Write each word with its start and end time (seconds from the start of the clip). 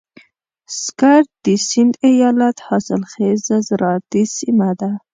سکر 0.83 1.21
د 1.45 1.45
سيند 1.67 1.93
ايالت 2.09 2.57
حاصلخېزه 2.67 3.57
زراعتي 3.67 4.23
سيمه 4.37 4.69
ده. 4.79 4.91